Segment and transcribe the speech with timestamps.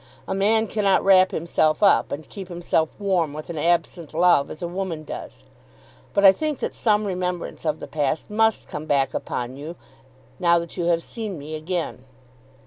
[0.27, 4.63] A man cannot wrap himself up and keep himself warm with an absent love as
[4.63, 5.43] a woman does.
[6.15, 9.75] But I think that some remembrance of the past must come back upon you
[10.39, 12.03] now that you have seen me again.